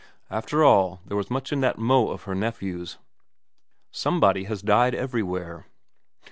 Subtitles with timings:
[0.31, 2.97] After all, there was much in that mot of her nephew's:
[3.53, 5.67] * Somebody has died everywhere.'